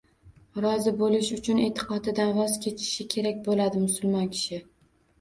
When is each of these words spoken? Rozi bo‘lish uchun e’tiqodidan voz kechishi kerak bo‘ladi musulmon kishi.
Rozi 0.63 0.93
bo‘lish 1.01 1.29
uchun 1.37 1.61
e’tiqodidan 1.67 2.33
voz 2.41 2.57
kechishi 2.65 3.09
kerak 3.15 3.47
bo‘ladi 3.49 3.87
musulmon 3.87 4.37
kishi. 4.37 4.65